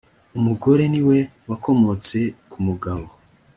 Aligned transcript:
umugore 0.37 0.83
ni 0.91 1.01
we 1.07 1.19
wakomotse 1.49 2.19
ku 2.51 2.57
mugabo 2.67 3.05